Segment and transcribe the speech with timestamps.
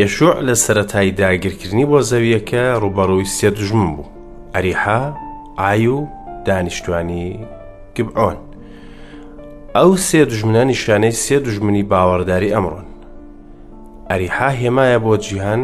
[0.00, 4.10] یەشوع لە سەتای داگیرکردنی بۆ زەویەکە ڕوبەڕووی سێ دژمن بوو
[4.54, 5.00] ئەریحا
[5.60, 5.98] ئای و
[6.46, 7.24] دانیشتانی
[7.96, 8.38] گبعۆن
[9.76, 12.86] ئەو سێ دژمنە نیشانەی سێ دژمنی باوەڕداری ئەمڕۆن
[14.10, 15.62] ئەریحا هێمایە بۆ جیهان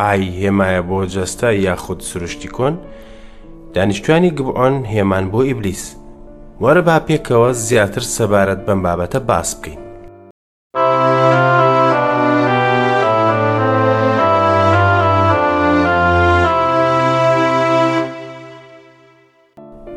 [0.00, 2.74] ئای هێمایە بۆ جەستە یاخود سروشتی کۆن
[3.74, 5.84] دانیشتانی گبعۆن هێمان بۆ ئیبلیس
[6.62, 9.89] وەرە با پێکەوە زیاتر سەبارەت بەم بابەتە باس بکەین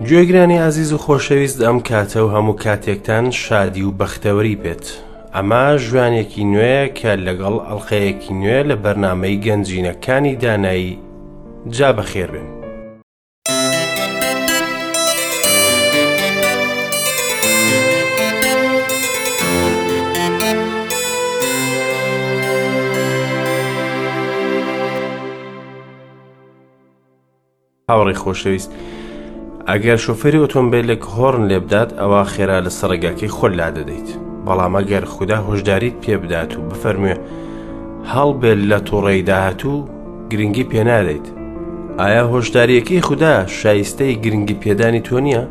[0.10, 4.86] گوێگرانی ئازیز و خۆشەویست ئەم کاتە و هەموو کاتێکتان شادی و بەختەوەری بێت
[5.36, 11.00] ئەمە ژوانێکی نوێ کە لەگەڵ ئەڵلقەیەکی نوێ لە بەرنمەی گەنجینەکانی دانایی
[11.70, 12.50] جا بەخێر بن.
[27.90, 28.72] هاوڕێ خۆشەویست
[29.72, 34.08] ئەگەر شوفێری ئۆتۆمبیلێک هۆرن لێبدات ئەوە خێرا لە سەرگاکەی خۆل لا دەدەیت
[34.46, 37.16] بەڵام ئەگەر خوددا هۆشداریت پێ بدات و بفەرموێ
[38.14, 39.86] هەڵبێت لە تووڕێی داهاتوو
[40.32, 41.26] گرنگی پێنادەیت
[42.00, 45.44] ئایا هۆشداریەکەی خوددا شایستەی گرنگی پێدانی تۆ نییە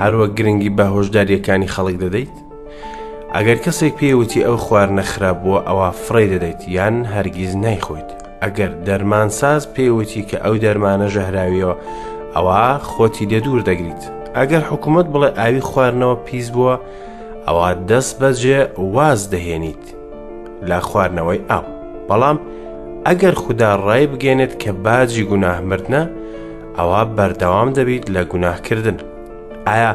[0.00, 2.34] هەروە گرنگی بە هۆشداریەکانی خەڵک دەدەیت
[3.34, 8.10] ئەگەر کەسێک پێوتی ئەو خوار نەخراپ بووە ئەوە فڕێ دەدەیت یان هەرگیز نایخۆیت
[8.42, 11.74] ئەگەر دەرمانساز پێوتی کە ئەو دەرمانە ژەهراویەوە
[12.36, 14.02] ئەوە خۆتی لێ دوور دەگریت
[14.36, 16.74] ئەگەر حکوومەت بڵێ ئاوی خواردنەوە پیس بووە
[17.46, 18.60] ئەوە دەست بەجێ
[18.94, 19.84] واز دەهێنیت
[20.68, 21.64] لا خواردنەوەی ئاو
[22.08, 22.38] بەڵام
[23.06, 26.02] ئەگەر خوددا ڕای بگەێنێت کە باجی گوناهمردە
[26.78, 28.98] ئەوە بەردەوام دەبیت لە گوناهکردن
[29.68, 29.92] ئایا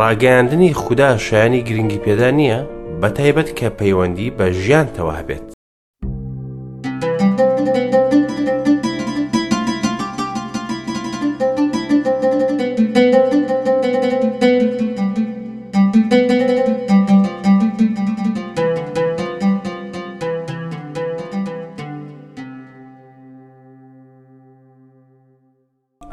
[0.00, 2.58] ڕاگەاندنی خوددا شایانی گرنگی پێدا نییە
[3.00, 5.46] بە تایبەت کە پەیوەندی بە ژیانتەوە هەبێت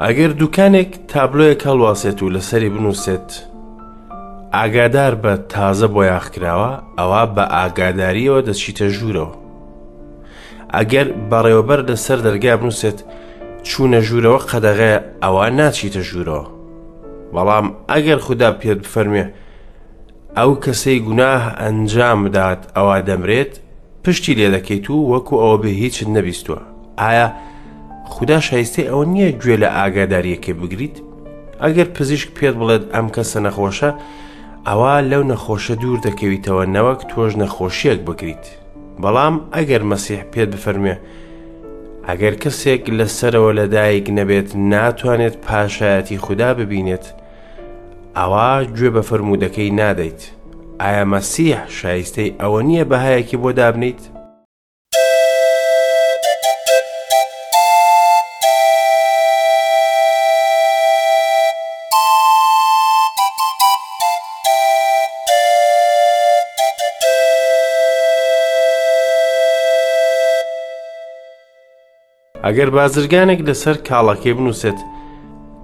[0.06, 3.28] ئەگەر دوکانێک تابلۆیەک هەڵواسێت و لەسەری بنووسێت
[4.56, 9.32] ئاگادار بە تازە بۆ یاخکراوە ئەوە بە ئاگاداریەوە دەچیتە ژوورەوە
[10.74, 12.98] ئەگەر بەڕێوەبەر لەسەر دەرگا بنووسێت
[13.68, 16.44] چوونە ژوورەوە قەدەغێ ئەوە ناچیتە ژوورەوە
[17.34, 19.24] بەڵام ئەگەر خوددا پێت بفەرمێ
[20.38, 23.52] ئەو کەسەی گوناه ئەنجام بدات ئەوە دەمرێت
[24.04, 26.60] پشتی لێ دەکەیت و وەکو ئەوە بە هیچ نەبیستووە
[27.02, 27.28] ئایا
[28.08, 30.96] خدا شایستی ئەوە نییە گوێ لە ئاگاداریەکە بگریت
[31.62, 33.90] ئەگەر پزیشک پێت بڵێت ئەم کەسە نەخۆشە
[34.68, 38.44] ئەوە لەو نەخۆشە دوور دەکەویتەوە نەوەک تۆش نەخۆشیەک بکریت
[39.02, 40.94] بەڵام ئەگەر مەسیح پێت بفەرمێ
[42.08, 47.04] ئەگەر کەسێک لەسەرەوە لەدایک نەبێت ناتوانێت پاشایەتی خوددا ببینێت
[48.18, 50.20] ئەوە گوێ بە فرموودەکەی نادەیت
[50.80, 54.02] ئایا مەسیح شایستەی ئەوە نییە بەهایەکی بۆ دابنیت؟
[72.46, 74.78] ئەگەر بازرگانێک لەسەر کاڵەکەی بنووسێت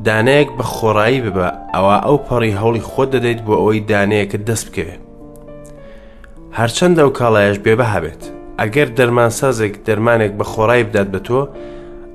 [0.06, 5.03] دانەیەک بە خۆڕایی ببە ئەوە ئەو پەڕی هەوڵی خۆ دەدەیت بۆ ئەوەی دانەیەکە دەست بکەوێت
[6.59, 8.22] هەرچەندە ئەو کاڵایەش بێبە هەبێت
[8.60, 11.41] ئەگەر دەرمانسازێک دەرمانێک بە خۆڕای بدات بە تۆ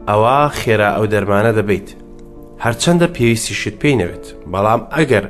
[0.10, 1.88] ئەوە خێرا ئەو دەرمانە دەبیت
[2.64, 5.26] هەرچەندە پێویستی شت پێینەوێت بەڵام ئەگەر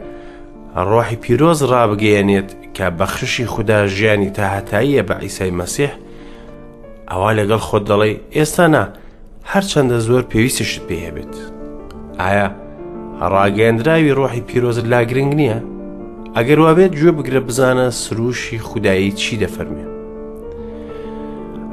[0.90, 5.92] ڕۆحی پیرۆز ڕابگەیەنێت کە بەخشی خوددا ژیانی تاهتاییە بە ئیسای مەسیح
[7.12, 8.86] ئەوە لەگەڵ خۆت دەڵێ ئێستا نا
[9.58, 11.34] هەرچەندە زۆر پێویستیشت پێ هەبێت
[12.22, 12.48] ئایا
[13.34, 15.60] ڕاگەندراوی ڕۆحی پیرۆزت لا گرنگ نییە
[16.36, 19.86] ئەگەر وابێت گوێ بگرە بزانە سروشی خودایی چی دەفەرمێ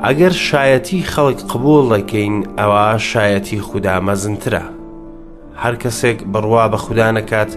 [0.05, 4.65] ئەگەر شایەتی خەڵک قبول دەکەین ئەوە شایەتی خوددا مەزنترە
[5.63, 7.51] هەر کەسێک بڕوا بە خوددا نەکات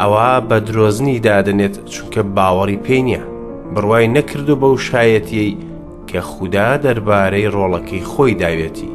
[0.00, 3.22] ئەوە بە درۆزنی دادنێت چونکە باوەڕی پێ نییە
[3.74, 5.48] بڕوای نەکردو بەو شایەتی
[6.08, 8.92] کە خوددا دەربارەی ڕۆڵەکەی خۆی داوێتی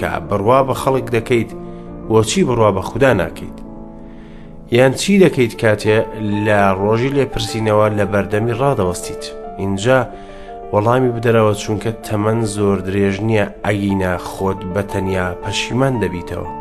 [0.00, 1.50] کە بڕوا بە خەڵک دەکەیت
[2.10, 3.58] بۆچی بڕوا بە خوددا ناکەیت
[4.76, 5.98] یان چی دەکەیت کاتێ
[6.46, 9.24] لە ڕۆژی لێپرسینەوە لە بەردەمی ڕادەوەستیت
[9.62, 9.98] اینجا
[10.72, 16.57] وەڵامی بدەرەوە چونکە تەمەەن زۆر درێژ نییە ئەگینە خۆت بە تەنیا پەشیمان دەبیتەوە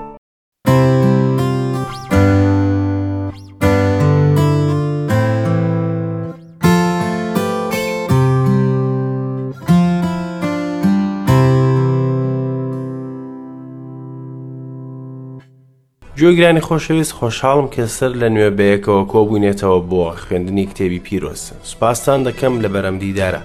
[16.22, 22.70] جۆگرانی خۆشەویست خۆشحاڵم کە سەر لە نوێبەیەکەوە کۆبوونێتەوە بۆ خوێندنی کتێبی پیرۆست سوپاسان دەکەم لە
[22.74, 23.42] بەرەمدیدارە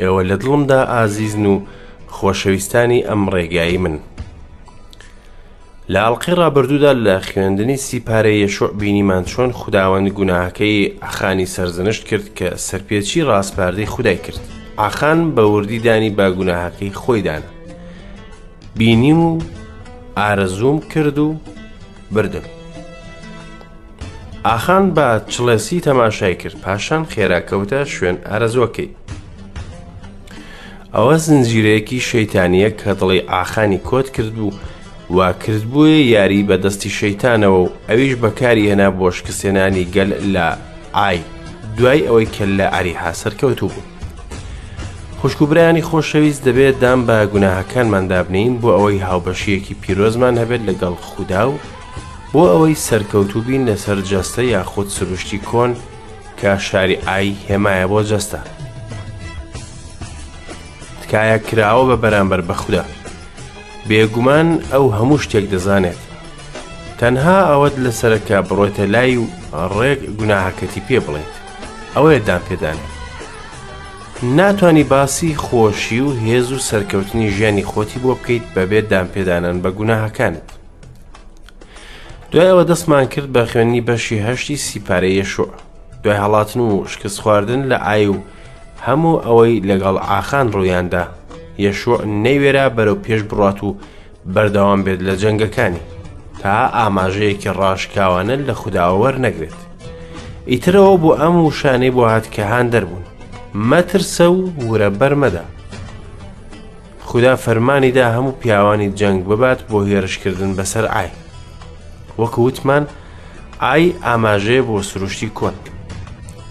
[0.00, 1.54] ئێوە لە دڵمدا ئازیزن و
[2.16, 3.96] خۆشەویستانی ئەم ڕێگایی من
[5.92, 12.48] لە ئاڵلقی ڕابردوودا لە خوێندنی سیپارەیە شۆع بینیمان چۆن خداوەند گوناهەکەی ئاخانی سرزنشت کرد کە
[12.66, 14.40] سەرپێچی ڕاستپاردەی خودای کرد
[14.80, 17.48] ئاخان بە وردیدانی باگوناهەکەی خۆیدانە
[18.78, 19.38] بینیم و
[20.20, 21.34] ئارەزوم کرد و
[22.12, 22.46] بردم.
[24.44, 28.88] ئاخان بە چڵێسی تەماشای کرد پاشان خێراکەوتە شوێن ئارەزۆکەی.
[30.94, 34.54] ئەوە زنجیرەیەکی شەیتانیە کە دڵی ئاخانی کۆت کرد بوو
[35.16, 40.48] وا کردبووی یاری بەدەستی شەیتانەوە و ئەویش بەکاری هێنا بۆ شکستێنانی گەل لە
[40.96, 41.18] ئای
[41.76, 43.88] دوای ئەوەی کە لە ئاری حسەر کەوتوو بوو.
[45.20, 51.58] خوشکوبرایانی خۆشەویست دەبێت دام بە گوناهەکانماندا بنین بۆ ئەوەی هاوبەشیەکی پیرۆزمان هەبێت لەگەڵ خودا و
[52.32, 55.72] بۆ ئەوەی سەرکەوتوبین لەسەر جەستە یاخود سروشتی کۆن
[56.40, 58.40] کە شاری ئای هێمایە بۆ جەستە
[61.02, 62.84] تکایە کراوە بە بەرامبەر بەخدا
[63.88, 66.00] بێگومان ئەو هەموو شتێک دەزانێت
[67.00, 69.24] تەنها ئەوەت لەسەرەکە بڕۆێتە لای و
[69.76, 71.32] ڕێک گوناهاکەتی پێ بڵێت
[71.94, 72.98] ئەوەیە دام پێدانێت
[74.22, 80.42] ناتانی باسی خۆشی و هێز و سەرکەوتنی ژیانی خۆتی بۆ بکەیت بەبێت دامپێدانان بە گوناهەکانت.
[82.32, 85.48] دوایەوە دەستمان کرد بە خوێنی بەشی هەشتی سیپارەیە شوع
[86.04, 88.16] دوای هەڵاتن و شکست خواردن لە ئای و
[88.86, 91.04] هەموو ئەوەی لەگەڵ ئاخان ڕوویاندا
[91.64, 93.76] یەشوع نەیوێرا بەرەو پێش بڕات و
[94.34, 95.82] بەردەوام بێت لە جەنگەکانی
[96.40, 99.58] تا ئاماژەیەکی ڕاشکاوانە لە خودداوەەر نەگرێت
[100.50, 103.04] ئیترەوە بۆ ئەم و شانەی بۆ هات کە هاان دەربوون
[103.54, 105.42] مەترسە و ورە بەرمەدا
[107.08, 111.08] خدا فەرمانیدا هەموو پیاوانی جەنگ ببات بۆ هێرشکردن بەسەر ئای
[112.20, 112.84] وەکو وتمان
[113.62, 115.54] ئای ئاماژەیە بۆ سروشتی کۆن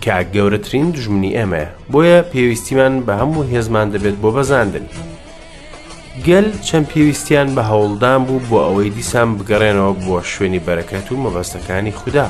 [0.03, 4.85] کە گەورەترین دژمنی ئێمەیە بۆیە پێویستیمان بە هەموو هێزمان دەبێت بۆ بەزاندن
[6.27, 11.95] گەل چەند پێویستیان بە هەوڵدان بوو بۆ ئەوەی دیسان بگەڕێنەوە بۆ شوێنی بەرەکەت و مەبەستەکانی
[11.99, 12.27] خوددا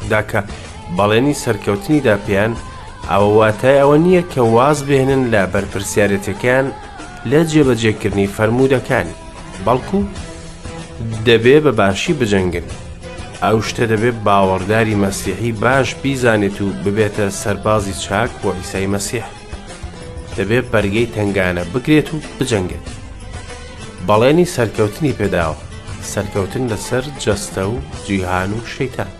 [0.00, 0.40] خداکە
[0.96, 2.52] بەڵێنی سەرکەوتنیدا پێیان
[3.12, 6.66] ئەوە واتای ئەوە نییە کە واز بێنن لە بەرپرسیارەتەکان
[7.30, 9.18] لە جێبەجێکردنی فەرمودەکانی
[9.66, 10.00] بەڵکو
[11.28, 12.66] دەبێ بە باشی بجەنگن
[13.44, 19.26] ئەو شتە دەبێت باوەڕداری مەسیحی باش بیزانێت و ببێتە سەربازی چاک بۆ ئیسای مەسیح
[20.36, 22.86] دەبێت بەرگەی تنگانە بگرێت و بجەنگێت
[24.08, 25.60] بەڵێنی سەرکەوتنی پێداوە
[26.12, 27.76] سەرکەوتن لەسەر جەستە و
[28.06, 29.12] جیهان و شەیتان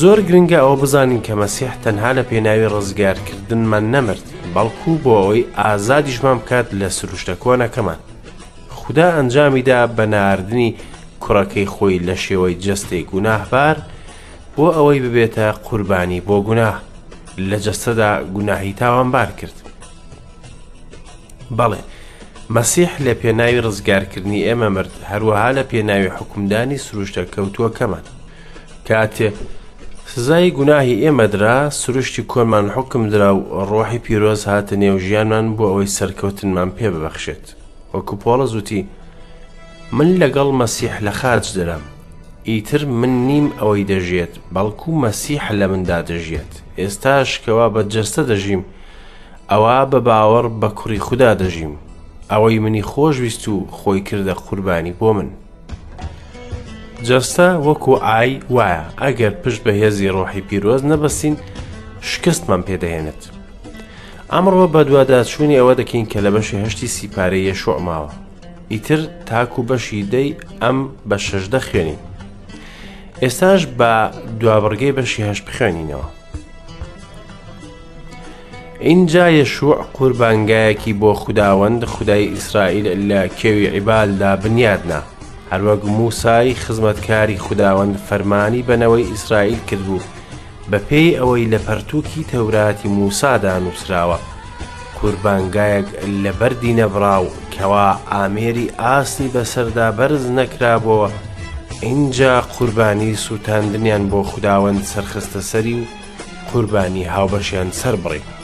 [0.00, 4.24] زۆر گرنگە ئەوە بزانین کە مەسیح تەنها لە پێناوی ڕزگارکردنمان نەمرد
[4.54, 7.98] بەڵکو بۆ ئەوەی ئازادیشمان بکات لە سروشتە کۆنەکەمان
[8.78, 10.74] خدا ئەنجامیدا بە ناردنی
[11.22, 13.76] کوڕەکەی خۆی لە شێوەی جستەی گوناهبار
[14.56, 16.76] بۆ ئەوەی ببێتە قوربانی بۆ گوناه
[17.50, 19.56] لە جستەدا گوناهی تاوانبار کرد
[21.58, 21.82] بەڵێ
[22.56, 28.06] مەسیح لە پێناوی ڕزگارکردنی ئێمە مرد هەروەها لە پێناوی حکومدانی سروشتە کەوتووەکەمان
[28.88, 29.28] کاتێ
[30.18, 36.70] سزای گوناهی ئێمەدرا سروشتی کۆنمان حکم درا و ڕۆحی پیرۆز هاتە نێوژیانمان بۆ ئەوەی سەرکەوتنمان
[36.76, 37.44] پێ ببەخشێت
[37.94, 38.80] وەکو پۆڵە زووتی
[39.96, 41.84] من لەگەڵ مەسیح لە خارج دەرام
[42.48, 48.62] ئیتر من نیم ئەوەی دەژێت بەڵکو مەسیح لە مندا دەژێت ئێستاشکەوە بە جەستە دەژیم
[49.50, 51.74] ئەوە بە باوەڕ بە کوڕی خوددا دەژیم
[52.32, 55.28] ئەوەی منی خۆشویست و خۆی کردە قوربانی بۆ من
[57.06, 61.36] جەستە وەکو ئای وایە ئەگەر پشت بە هێزی ڕۆحی پیرۆز نەبەستین
[62.10, 63.20] شکستمان پێدەێنێت.
[64.32, 68.10] ئەمڕۆ بە دوواداچوونی ئەوە دەکەین کە لە بەشی هەشتی سیپارەیە شۆعماوە.
[68.72, 70.28] ئیتر تاکو بەشی دەی
[70.62, 70.78] ئەم
[71.08, 72.00] بە شەشدە خوێنین.
[73.22, 73.92] ئێستاش بە
[74.40, 76.06] دوابڕگەی بەشی هەش بخوێنینەوە.
[78.88, 85.00] اینجا یەشوع قوربانگایەکی بۆ خودداوەند خدای ئیسرائیل لە کێوی عیبالدا بنیادنا.
[85.52, 90.02] هەروەک موسای خزمەتکاری خودداوەند فەرمانی بنەوەی ئیسرائیل کردبوو
[90.70, 94.18] بە پێی ئەوەی لە پەرتووکی تەوراتی موسادا نووسراوە
[95.00, 95.88] قوربانگایەک
[96.22, 101.10] لە بەری نەبراو کەوا ئامێری ئاستی بەسەردا بەرز نەکرابەوە
[101.86, 105.84] اینجا قوربانی سووتاندنیان بۆ خودداوەند سەرخستە سەری و
[106.52, 108.36] قوربانی هاوبەشیان سەر بڕێت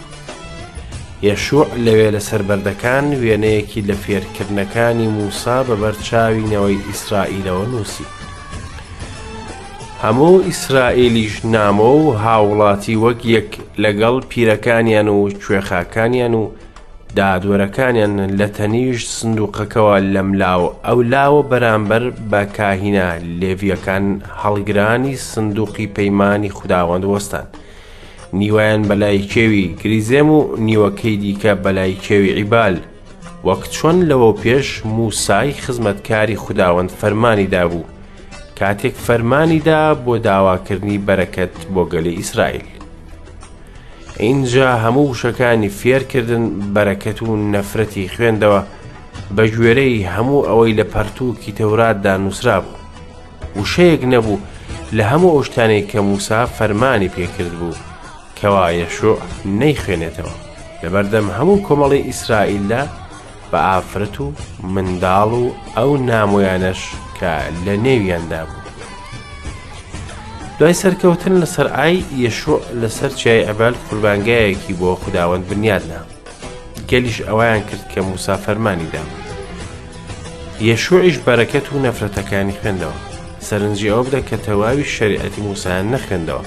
[1.28, 8.06] یەشوع لەوێ لەسەر بەردەکان وێنەیەکی لە فێرکردنەکانی موسا بە بەرچاوینەوەی ئیسرائیلەوە نووسی.
[10.02, 13.50] هەموو ئیسرائیلیش نامۆ و هاوڵاتی وەک یەک
[13.84, 16.44] لەگەڵ پیرەکانیان و کوێخاکانیان و
[17.18, 23.06] دادوەرەکانیان لە تەنیش سندوقەکەەوە لەملاو ئەو لاوە بەرامبەر بە کاهینە
[23.40, 24.04] لێڤیەکان
[24.42, 27.46] هەڵگرانی سندوقی پەیمانی خداوەند وەستان.
[28.34, 32.76] نیوایان بەلای کێوی گریزێم و نیوەکەی دیکە بەلای کێوی عیبال
[33.48, 37.84] وەک چۆن لەوە پێش موسای خزمەتکاری خداوەند فەرمانی دابوو
[38.58, 42.64] کاتێک فەرمانیدا بۆ داواکردنی بەرەکەت بۆ گەلی ئیسرائیل
[44.26, 48.60] اینجا هەموو شەکانی فێرکردن بەرەکەت و نەفرەتی خوێندەوە
[49.36, 52.78] بە ژێرەی هەموو ئەوەی لە پەرتووکی تەوراتدا نووسرا بوو
[53.62, 54.40] وشەیەک نەبوو
[54.96, 57.74] لە هەموو ئەو شتانەی کە موسا فەرمانی پێکرد بوو
[58.44, 59.14] کەوا یەشوع
[59.60, 60.34] نەیخوێنێتەوە
[60.82, 62.82] لەبەردەم هەموو کۆمەڵی ئیسرائیلدا
[63.50, 64.26] بە ئافرەت و
[64.74, 65.44] منداڵ و
[65.76, 66.80] ئەو نامۆیانەش
[67.18, 67.32] کە
[67.64, 68.60] لە نێویاندا بوو
[70.58, 76.00] دوای سەرکەوتن لەسەر ئای یەشوع لەسەر چای ئەبال قوربانگایەکی بۆ خداوەند بنیادنا
[76.90, 79.02] گەلیش ئەویان کرد کە موسا فەرمانیدا
[80.70, 82.96] یەشوعیش بەرەکەت و نەفرەتەکانی خوێندەوە
[83.48, 86.44] سەرنجی ئەو بدە کە تەواوی شریعەتی موسایان نەخێندەوە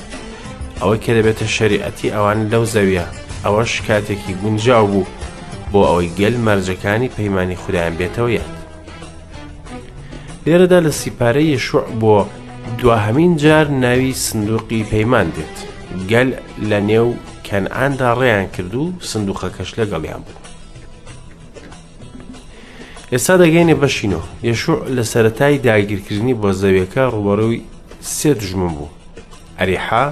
[0.82, 3.06] ئەوەی کە دەبێتە شەریعەتی ئەوان لەو زەویە
[3.44, 5.06] ئەوەش کاتێکی گونجاو بوو
[5.72, 8.52] بۆ ئەوەی گەل مەرجەکانی پەیمانانی خوددایان بێتەوە یاد
[10.48, 12.16] لێرەدا لە سیپارەی شوع بۆ
[12.80, 15.58] دواهمین جار ناوی سندوقی پەیمان دێت
[16.12, 16.30] گەل
[16.70, 17.10] لە نێو
[17.48, 20.40] کەنعاندا ڕێیان کرد و سندوقەکەش لەگەڵیان بوو
[23.12, 27.60] ئێستا دەگەینێ بەشینۆ یەشوع لە سەتای داگیرکردنی بۆ زەویەکە ڕوبەرەوەی
[28.18, 28.90] سێ دژمن بوو
[29.60, 30.06] ئەریحا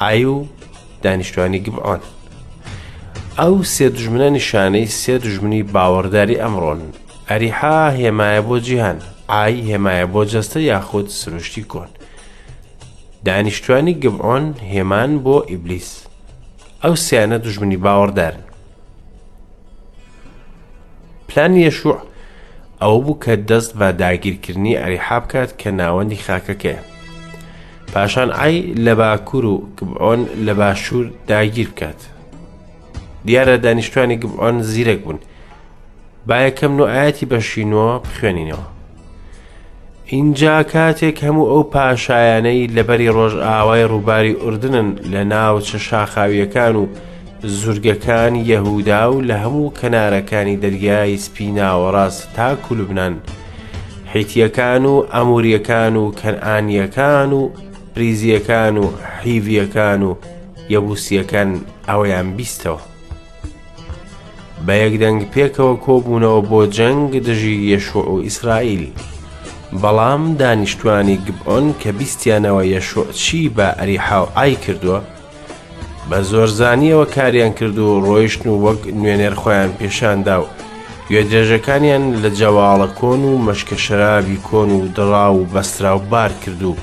[0.00, 0.44] ئای و
[1.02, 2.00] دانیشتوانی گبعۆن
[3.40, 6.80] ئەو سێ دژمنە نیشانەی سێ دژمنی باوەڕداری ئەمڕۆن
[7.30, 8.98] ئەریحا هێمایە بۆ جیهان
[9.32, 11.90] ئای هێمایە بۆ جەستە یاخود سروشتی کۆن
[13.26, 15.90] دانیشتوانی گبعۆن هێمان بۆ ئیبلیس
[16.84, 18.42] ئەو سیانە دژمنی باوەڕدارن
[21.28, 21.96] پلان یەشوع
[22.82, 26.82] ئەوە بوو کە دەست بە داگیرکردنی ئەریحا بکات کە ناوەندی خاکەکەیە
[27.94, 32.00] پاشان ئای لە باکوور و گبعۆن لە باشوور داگیر بکات
[33.26, 35.18] دیارە دانیشتوانی گبعۆن زیرەک بوون
[36.28, 38.66] باەکەم و ئاەتی بەشینەوە بخوێنینەوە
[40.06, 46.86] اینجا کاتێک هەموو ئەو پاشایانەی لەبەری ڕۆژ ئاوای ڕووباری ئوردنن لە ناو چە شاخاویەکان و
[47.58, 53.14] زورگەکان یەهودا و لە هەموو کەنارەکانی دەرگای سپیناوەڕاست تا کولوبنان
[54.12, 57.42] حیتیەکان و ئەموریەکان و کەنعانیەکان و
[57.96, 58.84] پریزیەکان و
[59.24, 60.10] حیڤیەکان و
[60.72, 61.50] یەبوسیەکان
[61.90, 62.82] ئەویان بیستەوە
[64.66, 68.84] بە یەکدەنگ پێکەوە کۆبوونەوە بۆ جەنگ دژی یەشوع و ئیسرائیل
[69.82, 74.98] بەڵام دانیشتوانی گبئۆن کە بیستیانەوە یەشوع چی بە ئەریحاو ئای کردووە
[76.10, 80.46] بە زۆرزانیەوە کاریان کرد و ڕۆیشت و وەک نوێنێر خۆیان پێشاندا و
[81.08, 86.74] گوێدرێژەکانیان لە جەواڵە کۆن و مەشکە شەرابی کۆن و دڵا و بەسترااو بار کردو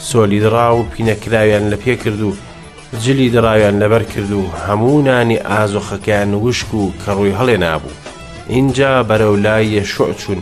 [0.00, 2.32] سۆلی دڕا و پینەکراویان لە پێ کردو
[3.02, 7.92] جلی دراویان لەبەر کرد و هەموو نانی ئازۆخەکەیان وشک و کە ڕووی هەڵێ نابوو
[8.48, 10.40] اینجا بەرەو لای یەشوع چوون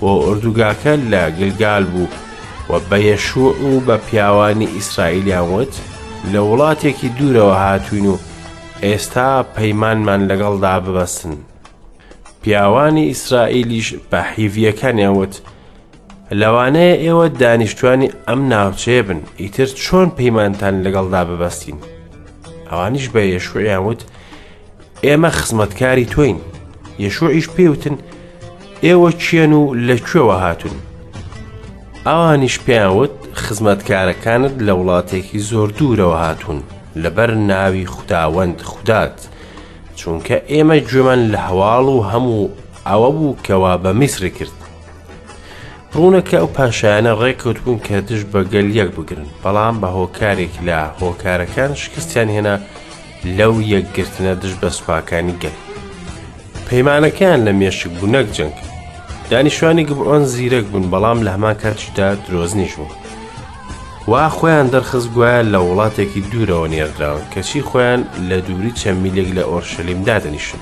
[0.00, 2.06] بۆ ئردوگاکە لە گلگال بوو
[2.70, 5.74] و بە یەشوع و بە پیاوانی ئیسرائیلیانوت
[6.32, 8.16] لە وڵاتێکی دوورەوە هاتوین و
[8.82, 11.34] ئێستا پەیمانمان لەگەڵدا ببەستن
[12.42, 15.34] پیاوانی ئیسرائیلیش بە حیڤیەکانیانوت
[16.38, 21.78] لەوانەیە ئێوە دانیشتوانی ئەم ناوچێ بن ئیتر چۆن پەیمانتان لەگەڵدا ببەستین
[22.70, 24.00] ئەوانیش بە یەشویانوت
[25.06, 26.38] ئێمە خزمەتکاری تۆین
[27.04, 27.96] یەشوعیش پێوتن
[28.84, 30.74] ئێوە چێن و لەکوێوە هاتون
[32.06, 36.58] ئەوانیش پێیانوت خزمەتکارەکانت لە وڵاتێکی زۆر دوورەوە هاتوون
[37.02, 39.18] لەبەر ناوی خودداوەند خوددات
[40.00, 42.50] چونکە ئێمە گوێمان لە هەواڵ و هەموو
[42.88, 44.59] ئەوە بوو کەوا بە میسر کرد
[45.96, 51.72] ڕوونەکە ئەو پاشایانە ڕێککەوتبوون کە دش بە گەل یەک بگرن بەڵام بە هۆکارێک لە هۆکارەکان
[51.82, 52.54] شکستیان هێنا
[53.38, 55.56] لەو یەکگرتنە دش بە سوپاکانی گەل
[56.68, 58.56] پەیمانەکەیان لە مێشک بوونەک جنگ
[59.30, 62.90] دانیشتوانی گبڕۆن زیرەک بوون بەڵام لە هەمان کاتشدا درۆزنیش بوو
[64.10, 69.42] وا خۆیان دەرخست گوایە لە وڵاتێکی دوورەوە نێردراون کەچی خۆیان لە دووری چەند میلێک لە
[69.50, 70.60] ئۆرشەلیم دادنیشن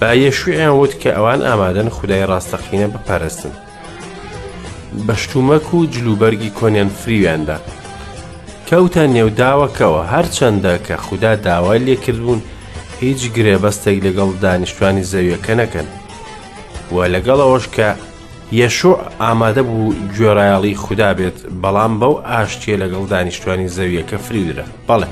[0.00, 3.54] با یەشویان وت کە ئەوان ئامادەن خودای ڕاستەقینە بپارستن
[5.06, 7.58] بەشتومەک و جلوبەرگی کۆنیان فریوێندا
[8.70, 12.40] کەوتە نێوداوەکەوە هەرچەندە کە خوددا داوای لێکردبوون
[13.00, 15.86] هیچ گرێبەستێک لەگەڵ دانیشتوانی زەویەکە نەکەن
[16.94, 17.90] وە لەگەڵەوەش کە
[18.60, 25.08] یەشوع ئامادە بوو گوێڕایاڵی خوددا بێت بەڵام بەو ئاشتێ لەگەڵ دانیشتوانی زەویەکە فریودرە بەڵێ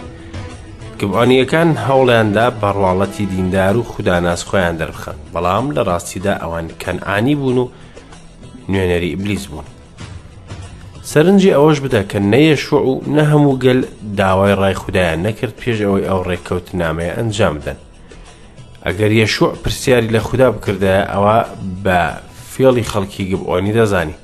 [1.01, 7.69] کبعانیەکان هەوڵیاندا بەڕواڵەتی دیندار و خوداناس خۆیان دەربخەن بەڵام لە ڕاستیدا ئەوان کەنعانی بوون و
[8.71, 9.65] نوێنەری ئبلیس بوون
[11.13, 13.81] سەرنجی ئەوەش بدە کە نەیە شوع و نە هەموو گەل
[14.19, 17.79] داوای ڕای خوددایان نەکرد پێش ئەوەی ئەو ڕێککەوت نامەیە ئەنجام بدەن
[18.87, 21.39] ئەگەر یەشوع پرسیاری لە خوددا بکردە ئەوە
[21.85, 21.99] بە
[22.53, 24.17] فێڵی خەڵکی گبعۆنی دەزانی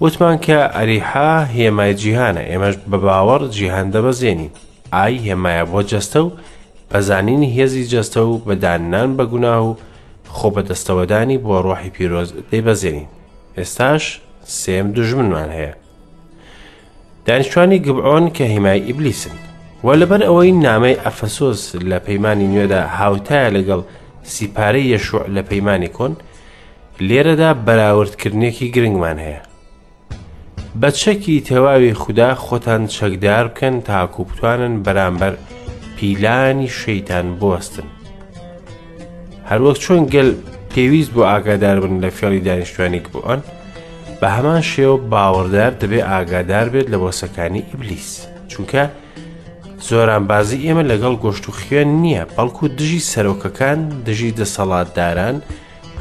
[0.00, 4.50] وتمان کە ئەریحا هێمای جیهانە ئێمەش بە باوەڕ جیهان دەبەزێنین
[4.94, 6.30] ئای هێمایە بۆ جەستە و
[6.90, 9.76] بەزانینی هێزی جەستە و بەداننان بە گونا و
[10.36, 13.06] خۆ بە دەستەوەدانی بۆ ڕۆحی پیرۆز دەیبەزێنین
[13.56, 14.04] ئێستاش
[14.62, 15.72] سێم دژمنمان هەیە
[17.26, 19.30] دانیشتوانی گبعۆن کە هیمای ئیبلیسن
[19.84, 23.80] و لەبەر ئەوەی نامەی ئەفەسۆس لە پەیمانی نوێدا هاوتایە لەگەڵ
[24.32, 26.12] سیپارەی یەشوع لە پەیمانی کۆن
[27.08, 29.40] لێرەدا بەراوردکردنێکی گرنگمان هەیە
[30.80, 35.34] بە چەکی تەواوی خوددا خۆتان چەکدار بکەن تاکو بتوانن بەرامبەر
[35.96, 37.86] پیلانی شەیتان بوەستن
[39.50, 40.30] هەروەک چۆن گەل
[40.74, 43.40] پێویست بۆ ئاگادار بن لە فێڵی دانیشتوانێک بۆ ئەن
[44.22, 48.08] بە هەمان شێوە باوەڕدار دەبێ ئاگادار بێت لە بۆسەکانی ئیبلیس
[48.50, 48.84] چونکە
[49.88, 55.36] زۆران بازی ئێمە لەگەڵ گۆشت و خوێن نییە بەڵکو دژی سەرۆکەکان دژی دەسەڵاتداران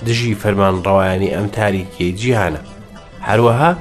[0.08, 2.62] دژی فەرمانڕەوایانی ئەم تاریکیی جیهانە
[3.28, 3.72] هەروەها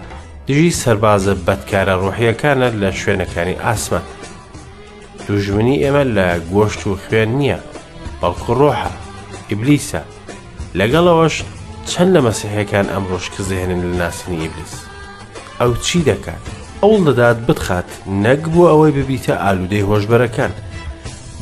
[0.48, 4.04] دژی سربازە بەدکارە ڕۆحیەکانە لە شوێنەکانی ئاسمان
[5.26, 7.58] دوژمنی ئێمە لە گۆشت و خوێن نییە
[8.20, 8.90] بەڵکو ڕۆحە
[9.50, 10.02] ئیبلیسە
[10.78, 11.36] لەگەڵەوەش
[11.88, 14.74] چەند لە مەسیحەکان ئەمڕۆ شکزێنن لە ناسینی ئیبلیس
[15.60, 16.42] ئەو چی دەکات
[16.82, 17.88] ئەوڵ دەدات بتخات
[18.24, 20.52] نەک بۆ ئەوەی ببیتە ئالودەی هۆشبەرەکان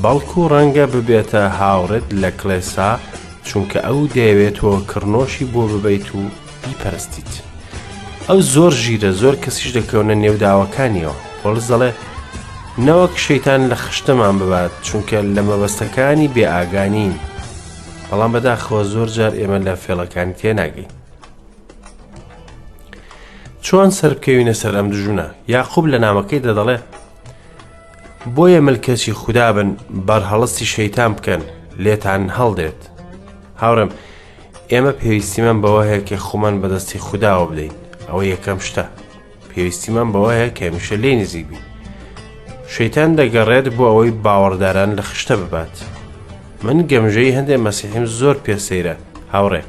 [0.03, 2.91] باڵکو ڕەنگە ببێتە هاوڕێت لە کلێسا
[3.49, 6.21] چونکە ئەو دەیەوێتەوە کڕنۆشی بۆ ببیت و
[6.65, 7.33] بیپەرستیت
[8.29, 11.91] ئەو زۆر ژیرە زۆر کەسیش دەکەونە نێوداوەکانیەوە پۆلز دەڵێ
[12.87, 17.15] نەوەک شەیتان لە خشتەمان ببات چونکە لە مەبەستەکانی بێئگانین
[18.11, 20.91] بەڵام بەداخەوە زۆر جار ئێمە لە فێڵەکانی تێناگەین
[23.65, 26.79] چۆن سەرکەوینە سەر ئەم دژونە یاخوب لە نامەکەی دەدەڵێ
[28.37, 29.69] بۆیە ملکەچی خوددا بن
[30.07, 31.43] بەرهەڵستی شەیتان بکەن
[31.85, 32.81] لێتان هەڵدێت
[33.63, 33.91] هاورم
[34.73, 37.75] ئێمە پێویستیمە بەوە هەیەکێ خۆمان بەدەستی خودداوە بدەین
[38.09, 38.85] ئەوە یەکەم شتە
[39.51, 41.59] پێویستیمان بەوە هەیە کەمیشە لێ نزیبی
[42.75, 45.75] شەیتان دەگەڕێت بۆ ئەوەی باوەڕداران لە خشتە ببات
[46.67, 48.95] من گەمژەی هەندێک مەسیحیم زۆر پێسەیرە
[49.35, 49.63] هاوڕێ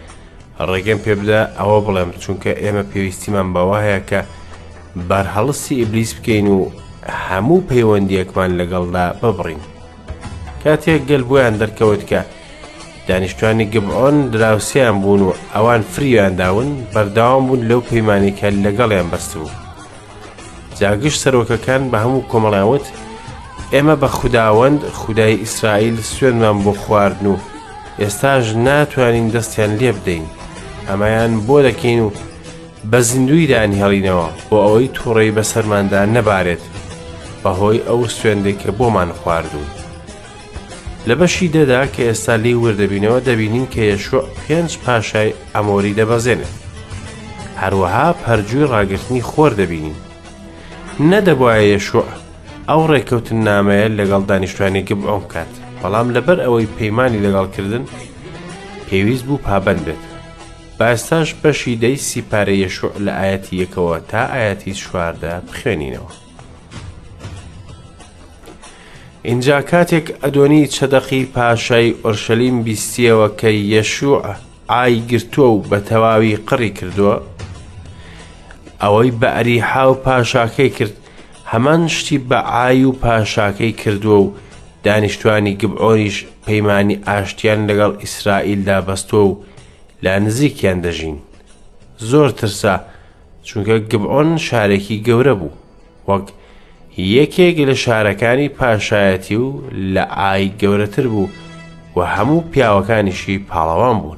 [0.70, 4.20] ڕێگەم پێ بدە ئەوە بڵێم چونکە ئێمە پێویستیمان بەوە هەیە کە
[5.10, 6.60] بەرهەڵستی ئیبلیس بکەین و
[7.28, 9.62] هەموو پەیوەندیەکمان لەگەڵدا ببڕین
[10.64, 12.20] کاتێک گەل بۆیان دەرکەوت کە
[13.08, 19.52] دانیشتوانی گبعۆن دراوسیان بوون و ئەوان فریانداون بەرداوام بوون لەو پەیمانێکە لەگەڵیان بەست بوو
[20.80, 22.86] جاگشت سەرۆکەکان بە هەموو کۆمەڵاوت
[23.74, 27.36] ئێمە بە خودداوەند خودای ئیسرائیل سوێنمان بۆ خواردن و
[28.02, 30.26] ئێستاژ ناتوانین دەستیان لێ بدەین
[30.90, 32.10] ئەمایان بۆ دەکەین و
[32.92, 36.62] بە زیندویدان هێڵینەوە بۆ ئەوەی تووڕێی بەسەرماندا نەبارێت
[37.44, 39.68] بەهۆی ئەو سوێندێکە بۆمان خواردوو
[41.08, 46.56] لە بەشی دەدا کە ئێستا لی وردەبینەوە دەبینین کە یەشوە پێنج پاشای ئەمۆری دەبەزێنێت
[47.62, 49.98] هەروەها پەرجووی ڕاگررتنی خۆر دەبینین
[51.12, 52.04] نەدەبواە یەشوە
[52.70, 55.52] ئەو ڕێککەوتن نامەیە لەگەڵ دانیشتوانێکی ئەوم کات
[55.82, 57.84] بەڵام لەبەر ئەوەی پەیمانی لەگەڵکردن
[58.88, 60.04] پێویست بوو پابند بێت
[60.80, 66.12] باستاش بەشی دەی سیپارە یەشوع لە ئاەتی یەکەوە تا ئاەتی شواردە بخوێنینەوە
[69.28, 74.20] اینجا کاتێک ئەدۆنی چەدەقی پاشای ئۆرشەلیم بیستیەوە کە یەشوع
[74.74, 77.16] ئای گرتووە و بە تەواوی قڕی کردووە
[78.82, 80.96] ئەوەی بە ئەریحا و پاشاکەی کرد
[81.52, 84.32] هەمان شتی بە ئای و پاشاکەی کردووە و
[84.86, 89.38] دانیشتوانی گبعۆریش پەیمانی ئاشتیان لەگەڵ ئیسرائیلدا بەستۆ و
[90.04, 91.16] لا نزیکیان دەژین
[92.10, 92.76] زۆر ترسا
[93.48, 95.56] چونکە گبعۆن شارێکی گەورە بوو
[96.10, 96.26] وەک
[97.16, 99.50] یەکێک لە شارەکانی پاشایەتی و
[99.94, 101.30] لە ئای گەورەتر بوو
[101.96, 104.18] و هەموو پیاوەکانیشی پاڵەوان بوون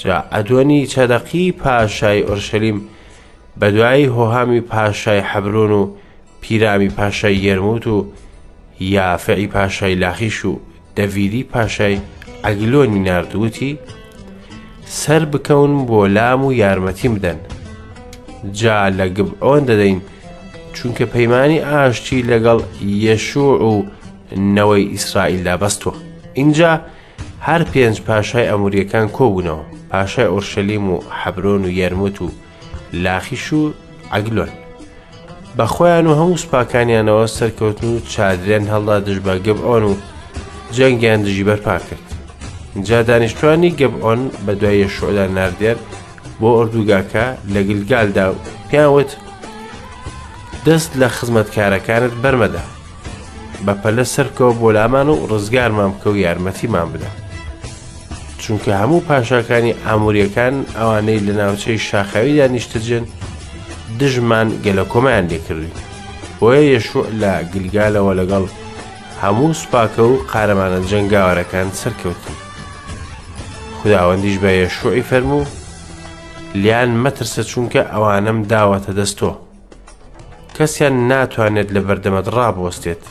[0.00, 2.78] جا ئەدوەنی چەدەقی پاشای ئۆرشەلیم
[3.60, 5.90] بەدوایی هۆهامی پاشای حەبرون و
[6.40, 8.06] پیرامی پاشای یەرموت و
[8.80, 10.60] یافعی پاشای لاخیش و
[10.96, 12.00] دەڤیری پاشای
[12.44, 13.78] ئەگلۆنی نردووتی
[15.04, 17.38] سەر بکەون بۆ لام و یارمەتی بدەن
[18.52, 20.00] جا لە گب ئەوەن دەدەین
[20.76, 23.82] چونکە پەیمانی ئاشتی لەگەڵ یەشوع و
[24.56, 25.92] نەوەی ئیسرائیلدا بەستوە
[26.34, 26.80] اینجا
[27.40, 32.28] هەر پێنج پاشای ئەموریەکان کۆبوونەوە پاشای ئۆرشەلیم و حەبرۆن و یارموت و
[32.94, 33.72] لاخیش و
[34.12, 34.52] ئەگلۆن
[35.58, 39.92] بە خۆیان و هەموو سوپاکانیانەوە سەرکەوتن و چادرێن هەڵدا دژ بە گەب ئۆن و
[40.74, 42.06] جەنگیان دژی بەرپا کرد
[42.86, 45.76] جا دانیشتوانی گەب ئۆن بە دوایە شعدا نردێر
[46.40, 48.36] بۆ ئۆردوگاکە لە گلگالدا و
[48.70, 49.10] پیاوت
[50.66, 52.64] دەست لە خزمەتکارەکانت بەرمەدا
[53.66, 57.10] بە پەلە سەرکەوە بۆ لامان و ڕزگارمان بکە و یارمەتیمان بدە
[58.44, 63.04] چونکە هەموو پاشاکانی ئاموریەکان ئەوانەی لە ناوچەی شاخەوی دانیشتجن
[64.00, 65.72] دژمان گەلە کۆمەیان لێکردی
[66.40, 68.44] بۆیە یەشوع لە گلگالەوە لەگەڵ
[69.22, 72.36] هەموو سوپاکە و قارەمانە جەنگاوەرەکان سەرکەوتن
[73.78, 75.44] خداوەندیش بە یەشوعی فەرموو
[76.62, 79.30] لیان مەترسە چونکە ئەوانم داوەتە دەستۆ
[80.56, 83.02] کەسیان ناتوانێت لە بەردەمەت ڕابوەستێت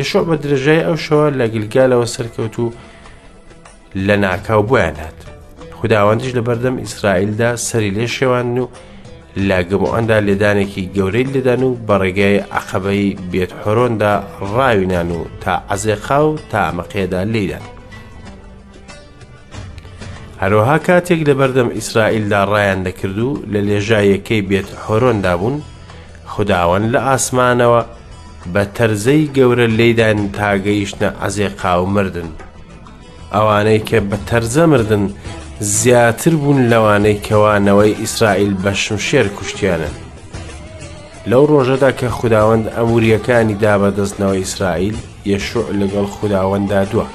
[0.00, 2.66] یەشوع بە درێژای ئەو شەوە لە گلگالەوە سەرکەوت و
[3.96, 5.14] لە ناکاو بۆیان هات
[5.78, 8.68] خداوەندش لە بەردەم ئیسرائیلدا سەری لێ شێوان و
[9.48, 14.14] لاگەمەوەندا لێدانێکی گەورەی لێدان و بە ڕێگای عقبەی بێت حۆرۆندا
[14.54, 17.64] ڕاوینان و تا عزێخا و تا مەقێدا لیدان.
[20.42, 25.56] هەروها کاتێک لە بەردەم ئیسرائیلدا ڕایان دەکرد و لە لێژایەکەی بێت حۆرۆندا بوون،
[26.32, 27.82] خداوەند لە ئاسمانەوە
[28.54, 32.30] بە تەرزەی گەورە لیدان تاگەیشتە ئەزێقا و مردن.
[33.34, 35.04] ئەوانەی کە بە تەرزە مردن
[35.78, 39.94] زیاتر بوون لەوانەی کەوانەوەی ئیسرائیل بە شمشێر کوشتیانن
[41.30, 44.96] لەو ڕۆژەدا کە خودداوەند ئەموریەکانی دا بەدەستنەوە ئیسرائیل
[45.30, 47.06] یەشوع لەگەڵ خودداوەندا دووە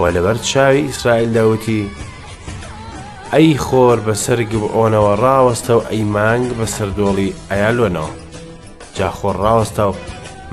[0.00, 1.82] وە لەبەر چاوی ئیسرائیل داوتی
[3.34, 8.12] ئەی خۆر بە سەرگ ئۆنەوە ڕاوەستە و ئەی مانگ بە سەردۆڵی ئەیالۆنەوە
[8.98, 9.92] جاخۆر ڕاوەستە و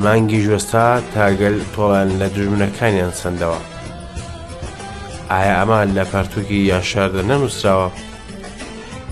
[0.04, 0.86] مانگی ژوەستا
[1.16, 3.62] تاگەل تۆڵان لە دژمنەکانیان سندەوە
[5.32, 7.90] ئایا ئەمان لە پەرتووکی یا شاردە نەنووسراوە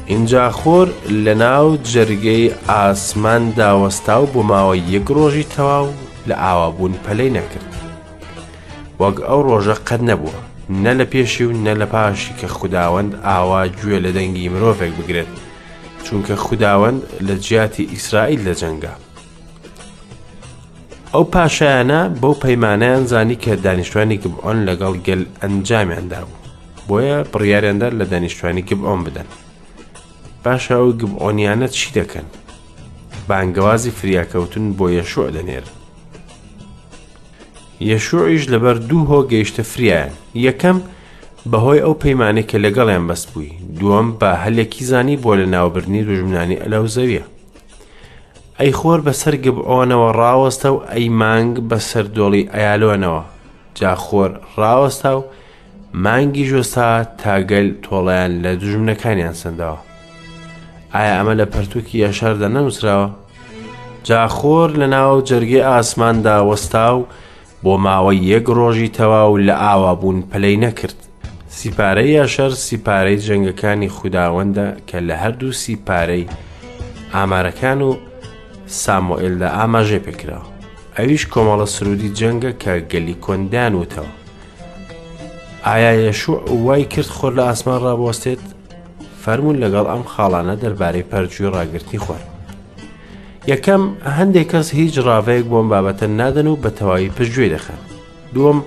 [0.05, 0.87] اینجا خۆر
[1.25, 5.87] لە ناو جەرگەی ئاسمان داوەستا و بۆ ماوە یەک ڕۆژی تەواو
[6.27, 7.69] لە ئاوابوون پەلەی نەکرد
[8.99, 10.39] وەک ئەو ڕۆژە قەت نەبووە
[10.83, 15.31] نە لە پێشی و نە لە پاشی کە خودداوەند ئاوا گوێ لە دەنگی مرۆڤێک بگرێت
[16.05, 18.93] چونکە خودداوەند لە جیاتی ئیسرائیل لە جەنگە
[21.15, 26.43] ئەو پاشایانە بەو پەیمانیان زانی کە دانیشتوانی کە ئۆن لەگەڵ گەل ئەنجامیاندا بوو
[26.87, 29.27] بۆیە بڕیاریاندار لە دانیشتوانی کە ئۆن بدەن
[30.43, 32.27] پاشا ئەو گب ئۆنیانە چی دەکەن
[33.29, 35.65] بانگەوازی فریاکەوتن بۆ یەشوع دەنێر
[37.91, 40.11] یەشوعیش لەبەر دوو هۆ گەیشتە فریایان
[40.47, 40.77] یەکەم
[41.51, 46.59] بەهۆی ئەو پەیمانێک کە لەگەڵیان بەست بووی دووەم بە هەلێکی زانی بۆ لە ناوبرنی دوژمنانی
[46.63, 47.25] ئەلەو زەویە
[48.59, 53.21] ئەی خۆر بەسەر گبعۆنەوە ڕاوەستە و ئەی مانگ بەسەر دۆڵی ئەیالۆنەوە
[53.79, 55.21] جاخۆر ڕاوەستە و
[56.05, 56.89] مانگی ژۆستا
[57.21, 59.79] تاگەل تۆڵیان لە دژمنەکانیان سندەوە
[60.93, 63.07] ئایا ئەمە لە پەرتووکی یەشاردا نەنووسراوە
[64.07, 67.05] جاخۆر لە ناو جەرگێ ئاسماندا وەستا و
[67.63, 70.97] بۆ ماوەی یەک ڕۆژی تەواو لە ئاوابوون پلەی نەکرد
[71.59, 76.25] سیپارەی یاشەر سیپارەی جەنگەکانی خودداوەندە کە لە هەردوو سیپارەی
[77.13, 77.91] ئامارەکان و
[78.73, 80.39] سامۆئل لە ئاماژێ پێکرا
[80.97, 84.11] ئەویش کۆمەڵە سرودی جەنگە کە گەلی کۆندیان وتەوە
[85.65, 88.41] ئایا یەشوع وای کرد خۆر لە ئاسمان ڕابوەستێت
[89.23, 92.21] فەرمونون لەگەڵ ئەم خاڵانە دەربارەی پەرجوی ڕاگررتی خۆر
[93.53, 93.83] یەکەم
[94.17, 97.81] هەندێک کەس هیچ ڕاوەیەک بۆم بابەتە نادەن و بە تەواوی پشتگوێ دەخەن
[98.33, 98.59] دووەم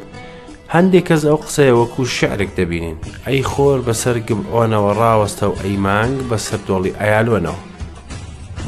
[0.75, 6.17] هەندێک کەس ئەو قسەیە وەکو شعرێک دەبینین ئەی خۆر بەسەر گم ئۆنەوە ڕاوەستە و ئەیمانگ
[6.31, 7.61] بەسەر دۆڵی ئایالوەنەوە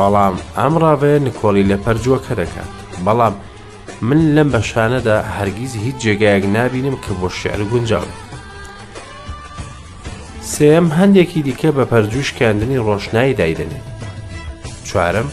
[0.01, 2.71] بەڵام ئەم ڕاوەیە نکۆلی لە پەرجووەکە دەکات
[3.07, 3.35] بەڵام
[4.09, 8.19] من لەم بەشانەدا هەرگیز هیچ جێگایەک نبینم کە بۆ شعر گونجاوێت
[10.53, 13.81] سێم هەندێکی دیکە بە پەرجوشکاندنی ڕۆشنایی دایدنێ
[14.89, 15.29] چوارم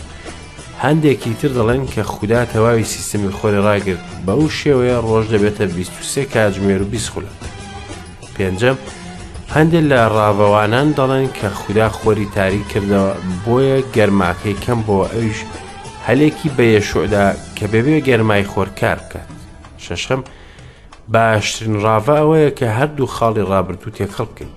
[0.83, 6.25] هەندێکی تر دەڵێن کە خوددا تەواوی سیستمی خۆی ڕاگرت بە ئەو شێوەیە ڕۆژ دەبێتە 23
[6.33, 7.31] کاتژمێر و 20 خولە
[8.35, 8.77] پێنجەم
[9.57, 15.39] هەندێک لە ڕاوەوانان دەڵێن کە خوددا خۆری تاری کردەوە بۆیە گەرماکەی کەم بۆ ئەوش
[16.07, 17.25] هەلێکی بەیەشودا
[17.57, 19.29] کە بەبێ گەرمای خۆرکار بکات
[19.83, 20.21] شەشەم
[21.13, 24.51] باشترین ڕاوە ئەوەیە کە هەردوو خاڵی ڕابرتو تێکەڵ بکەین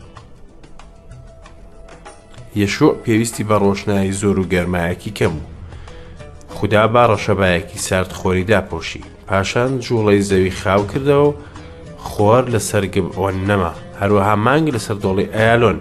[2.61, 5.51] یەشوع پێویستی بە ڕۆشنایی زۆر و گەرمایەکی کەم بوو
[6.55, 11.35] خوددا با ڕەشەبایەکی سارد خۆری داپۆشی پاشان جوڵەی زەوی خاو کردەوە
[12.09, 15.79] خۆر لە سەرگم ئەوە نەما هەروەها مانگی لەسەر دۆڵی ئەیالۆن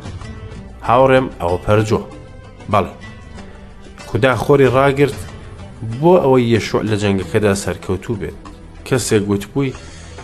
[0.88, 2.02] هاوڕێم ئەوە پەرجۆ
[2.72, 2.94] بەڵێ
[4.10, 5.20] خدا خۆری ڕاگررت
[6.00, 8.38] بۆ ئەوەی یەشوع لە جەنگەکەدا سەرکەوتوو بێت
[8.88, 9.76] کەسێک گوتبووی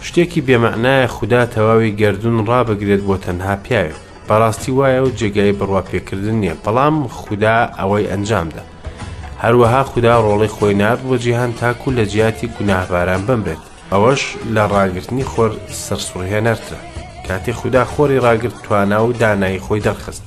[0.05, 6.55] شتێکی بێمەعنایە خوددا تەواوی گردون ڕابگرێت بۆ تەنها پیاوێت بەڕاستی وایە و جێگای بڕواپێکردن نییە
[6.63, 8.63] بەڵام خوددا ئەوەی ئەنجامدا
[9.43, 14.21] هەروەها خوددا ڕۆڵی خۆی نار بۆ جیهان تاکو لە جیاتی گوناهباران بمرێت ئەوەش
[14.55, 15.51] لە ڕاگررتنی خۆر
[15.85, 16.79] سەرسوڕهێنەرتە
[17.27, 20.23] کاتێ خوددا خۆری ڕاگررت توانا و دانایی خۆی دەرخست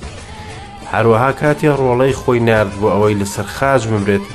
[0.93, 4.25] هەروەها کاتێ ڕۆڵەی خۆی نرد بۆ ئەوەی لەسەر خاج بمرێت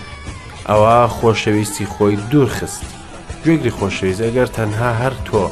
[0.68, 2.84] ئەوە خۆشەویستی خۆی دوور خست
[3.44, 5.42] گوێگری خۆشەویست ئەگەر تەنها هەر تۆ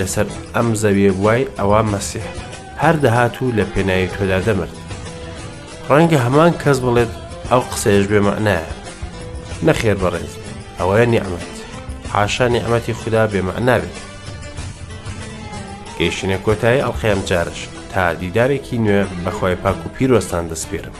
[0.00, 2.26] لەسەر ئەم زەویێ وای ئەوە مەسیح
[2.82, 4.74] هەر دەهاتوو لە پێناایی تۆدا دەمرد
[5.90, 7.12] ڕەنگە هەمان کەس بڵێت
[7.50, 8.70] ئەو قسەیش بێمەعنایە
[9.66, 10.32] نەخێر بەڕێز
[10.78, 11.54] ئەوەیە نیعممەت
[12.12, 13.98] حاشانی ئەمەتی خوددا بێمەعنابێت
[16.00, 17.60] گەیشتنە کۆتایی ئەڵخەم جارش
[17.92, 20.94] تا دیدارێکی نوێ بەخۆی پاک و پیرۆستان دەسپێرم.